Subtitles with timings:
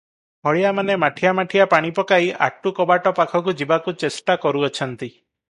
[0.45, 5.13] ହଳିଆମାନେ ମାଠିଆ ମାଠିଆ ପାଣି ପକାଇ ଆଟୁ କବାଟ ପାଖକୁ ଯିବାକୁ ଚେଷ୍ଟା କରୁଅଛନ୍ତି।